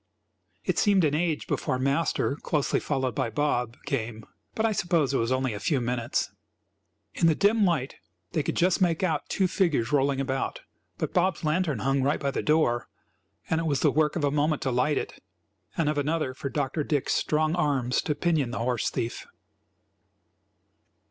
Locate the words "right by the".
12.01-12.41